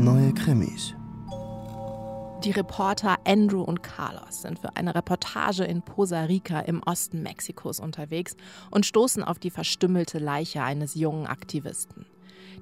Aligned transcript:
Neue 0.00 0.32
Krimis. 0.32 0.94
Die 2.44 2.52
Reporter 2.52 3.16
Andrew 3.24 3.62
und 3.62 3.82
Carlos 3.82 4.42
sind 4.42 4.60
für 4.60 4.76
eine 4.76 4.94
Reportage 4.94 5.64
in 5.64 5.82
Poza 5.82 6.22
Rica 6.22 6.60
im 6.60 6.84
Osten 6.84 7.24
Mexikos 7.24 7.80
unterwegs 7.80 8.36
und 8.70 8.86
stoßen 8.86 9.24
auf 9.24 9.40
die 9.40 9.50
verstümmelte 9.50 10.20
Leiche 10.20 10.62
eines 10.62 10.94
jungen 10.94 11.26
Aktivisten. 11.26 12.06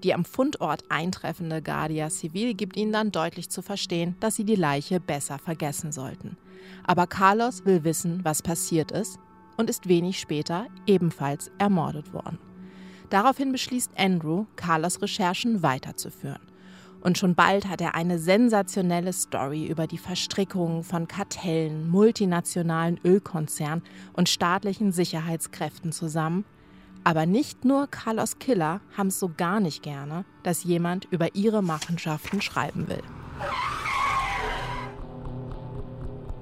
Die 0.03 0.15
am 0.15 0.25
Fundort 0.25 0.85
eintreffende 0.89 1.61
Guardia 1.61 2.09
Civil 2.09 2.55
gibt 2.55 2.75
ihnen 2.79 2.93
dann 2.93 3.13
deutlich 3.13 3.51
zu 3.51 3.61
verstehen, 3.61 4.17
dass 4.19 4.37
sie 4.37 4.45
die 4.45 4.55
Leiche 4.55 4.99
besser 4.99 5.39
vergessen 5.39 5.93
sollten. 5.93 6.39
Aber 6.85 7.07
Carlos 7.07 7.67
will 7.67 7.85
wissen, 7.85 8.25
was 8.25 8.41
passiert 8.41 8.93
ist 8.93 9.19
und 9.59 9.69
ist 9.69 9.89
wenig 9.89 10.19
später 10.19 10.69
ebenfalls 10.87 11.51
ermordet 11.59 12.15
worden. 12.15 12.39
Daraufhin 13.11 13.53
beschließt 13.53 13.91
Andrew, 13.95 14.47
Carlos 14.57 15.03
Recherchen 15.03 15.63
weiterzuführen. 15.63 16.41
Und 17.01 17.19
schon 17.19 17.35
bald 17.35 17.69
hat 17.69 17.81
er 17.81 17.95
eine 17.95 18.19
sensationelle 18.19 19.13
Story 19.13 19.67
über 19.67 19.87
die 19.87 19.99
Verstrickung 19.99 20.83
von 20.83 21.07
Kartellen, 21.07 21.89
multinationalen 21.89 22.99
Ölkonzernen 23.05 23.85
und 24.13 24.29
staatlichen 24.29 24.93
Sicherheitskräften 24.93 25.93
zusammen. 25.93 26.45
Aber 27.05 27.25
nicht 27.25 27.65
nur 27.65 27.87
Carlos 27.87 28.39
Killer 28.41 28.81
haben 28.97 29.09
es 29.09 29.21
so 29.21 29.31
gar 29.37 29.61
nicht 29.61 29.83
gerne, 29.83 30.25
dass 30.43 30.65
jemand 30.65 31.07
über 31.13 31.37
ihre 31.37 31.63
Machenschaften 31.63 32.41
schreiben 32.41 32.89
will. 32.89 33.03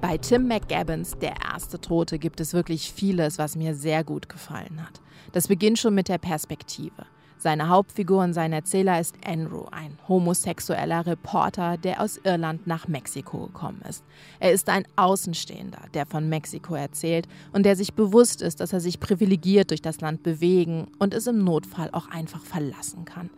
Bei 0.01 0.17
Tim 0.17 0.47
McGabbins, 0.47 1.17
der 1.19 1.33
erste 1.41 1.81
Tote, 1.81 2.19
gibt 2.19 2.39
es 2.39 2.53
wirklich 2.53 2.91
vieles, 2.91 3.39
was 3.39 3.55
mir 3.55 3.73
sehr 3.75 4.03
gut 4.03 4.29
gefallen 4.29 4.81
hat. 4.81 5.01
Das 5.31 5.47
beginnt 5.47 5.79
schon 5.79 5.95
mit 5.95 6.09
der 6.09 6.19
Perspektive. 6.19 7.05
Seine 7.37 7.69
Hauptfigur 7.69 8.23
und 8.23 8.33
sein 8.33 8.53
Erzähler 8.53 8.99
ist 8.99 9.15
Andrew, 9.25 9.65
ein 9.71 9.97
homosexueller 10.07 11.05
Reporter, 11.05 11.77
der 11.77 12.01
aus 12.01 12.19
Irland 12.23 12.65
nach 12.65 12.87
Mexiko 12.87 13.47
gekommen 13.47 13.81
ist. 13.87 14.03
Er 14.39 14.51
ist 14.51 14.69
ein 14.69 14.87
Außenstehender, 14.95 15.81
der 15.93 16.05
von 16.05 16.29
Mexiko 16.29 16.75
erzählt 16.75 17.27
und 17.51 17.65
der 17.65 17.75
sich 17.75 17.93
bewusst 17.93 18.41
ist, 18.41 18.61
dass 18.61 18.73
er 18.73 18.79
sich 18.79 18.99
privilegiert 18.99 19.69
durch 19.69 19.81
das 19.81 20.01
Land 20.01 20.23
bewegen 20.23 20.87
und 20.97 21.13
es 21.13 21.27
im 21.27 21.43
Notfall 21.43 21.89
auch 21.91 22.07
einfach 22.09 22.41
verlassen 22.41 23.05
kann. 23.05 23.29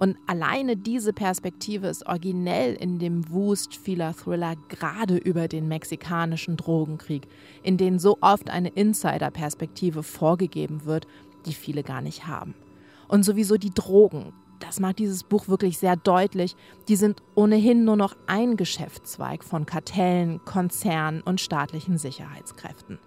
Und 0.00 0.16
alleine 0.26 0.78
diese 0.78 1.12
Perspektive 1.12 1.88
ist 1.88 2.06
originell 2.06 2.72
in 2.74 2.98
dem 2.98 3.30
Wust 3.30 3.76
vieler 3.76 4.14
Thriller, 4.14 4.54
gerade 4.68 5.18
über 5.18 5.46
den 5.46 5.68
mexikanischen 5.68 6.56
Drogenkrieg, 6.56 7.28
in 7.62 7.76
denen 7.76 7.98
so 7.98 8.16
oft 8.22 8.48
eine 8.48 8.70
Insider-Perspektive 8.70 10.02
vorgegeben 10.02 10.86
wird, 10.86 11.06
die 11.44 11.52
viele 11.52 11.82
gar 11.82 12.00
nicht 12.00 12.26
haben. 12.26 12.54
Und 13.10 13.24
sowieso 13.24 13.56
die 13.56 13.74
Drogen, 13.74 14.32
das 14.60 14.78
macht 14.78 15.00
dieses 15.00 15.24
Buch 15.24 15.48
wirklich 15.48 15.78
sehr 15.78 15.96
deutlich, 15.96 16.54
die 16.86 16.94
sind 16.94 17.24
ohnehin 17.34 17.84
nur 17.84 17.96
noch 17.96 18.16
ein 18.28 18.56
Geschäftszweig 18.56 19.42
von 19.42 19.66
Kartellen, 19.66 20.44
Konzernen 20.44 21.20
und 21.20 21.40
staatlichen 21.40 21.98
Sicherheitskräften. 21.98 23.00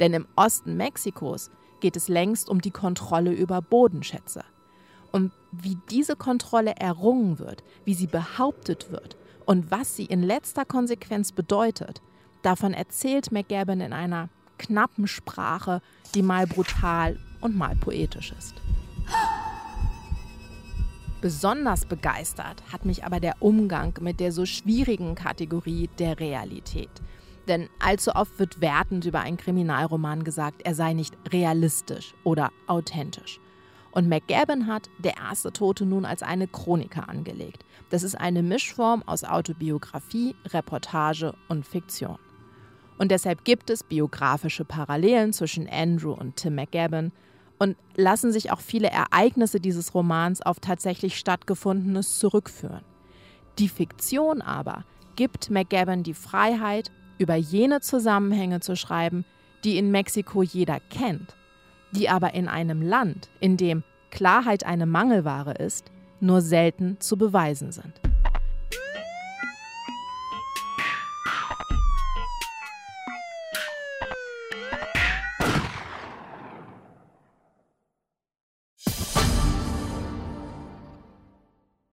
Denn 0.00 0.14
im 0.14 0.26
Osten 0.34 0.78
Mexikos 0.78 1.50
geht 1.80 1.96
es 1.96 2.08
längst 2.08 2.48
um 2.48 2.62
die 2.62 2.70
Kontrolle 2.70 3.32
über 3.32 3.60
Bodenschätze. 3.60 4.44
Und 5.12 5.30
wie 5.52 5.76
diese 5.90 6.16
Kontrolle 6.16 6.76
errungen 6.76 7.38
wird, 7.38 7.62
wie 7.84 7.92
sie 7.92 8.06
behauptet 8.06 8.90
wird 8.90 9.18
und 9.44 9.70
was 9.70 9.94
sie 9.94 10.06
in 10.06 10.22
letzter 10.22 10.64
Konsequenz 10.64 11.32
bedeutet, 11.32 12.00
davon 12.40 12.72
erzählt 12.72 13.30
McGabin 13.30 13.82
in 13.82 13.92
einer 13.92 14.30
knappen 14.56 15.06
Sprache, 15.06 15.82
die 16.14 16.22
mal 16.22 16.46
brutal 16.46 17.18
und 17.42 17.58
mal 17.58 17.76
poetisch 17.76 18.32
ist. 18.32 18.54
Besonders 21.20 21.84
begeistert 21.84 22.62
hat 22.72 22.86
mich 22.86 23.04
aber 23.04 23.20
der 23.20 23.36
Umgang 23.40 23.92
mit 24.00 24.20
der 24.20 24.32
so 24.32 24.46
schwierigen 24.46 25.14
Kategorie 25.14 25.90
der 25.98 26.18
Realität. 26.18 26.90
Denn 27.46 27.68
allzu 27.78 28.14
oft 28.14 28.38
wird 28.38 28.62
wertend 28.62 29.04
über 29.04 29.20
einen 29.20 29.36
Kriminalroman 29.36 30.24
gesagt, 30.24 30.62
er 30.64 30.74
sei 30.74 30.94
nicht 30.94 31.16
realistisch 31.30 32.14
oder 32.24 32.50
authentisch. 32.66 33.38
Und 33.90 34.08
McGabin 34.08 34.66
hat 34.66 34.88
Der 34.98 35.16
erste 35.16 35.52
Tote 35.52 35.84
nun 35.84 36.04
als 36.04 36.22
eine 36.22 36.46
Chroniker 36.46 37.08
angelegt. 37.08 37.64
Das 37.90 38.02
ist 38.02 38.14
eine 38.14 38.42
Mischform 38.42 39.02
aus 39.02 39.24
Autobiografie, 39.24 40.36
Reportage 40.46 41.34
und 41.48 41.66
Fiktion. 41.66 42.18
Und 42.98 43.10
deshalb 43.10 43.44
gibt 43.44 43.68
es 43.68 43.82
biografische 43.82 44.64
Parallelen 44.64 45.32
zwischen 45.32 45.68
Andrew 45.68 46.12
und 46.12 46.36
Tim 46.36 46.54
McGabin 46.54 47.12
und 47.60 47.76
lassen 47.94 48.32
sich 48.32 48.50
auch 48.50 48.60
viele 48.60 48.90
Ereignisse 48.90 49.60
dieses 49.60 49.94
Romans 49.94 50.42
auf 50.42 50.58
tatsächlich 50.58 51.16
stattgefundenes 51.16 52.18
zurückführen. 52.18 52.82
Die 53.60 53.68
Fiktion 53.68 54.42
aber 54.42 54.84
gibt 55.14 55.50
McGabin 55.50 56.02
die 56.02 56.14
Freiheit, 56.14 56.90
über 57.18 57.36
jene 57.36 57.80
Zusammenhänge 57.80 58.58
zu 58.58 58.74
schreiben, 58.74 59.24
die 59.62 59.78
in 59.78 59.92
Mexiko 59.92 60.42
jeder 60.42 60.80
kennt 60.80 61.36
die 61.92 62.08
aber 62.08 62.34
in 62.34 62.48
einem 62.48 62.82
Land, 62.82 63.30
in 63.40 63.56
dem 63.56 63.82
Klarheit 64.10 64.64
eine 64.64 64.86
Mangelware 64.86 65.54
ist, 65.54 65.90
nur 66.20 66.40
selten 66.40 67.00
zu 67.00 67.16
beweisen 67.16 67.72
sind. 67.72 68.00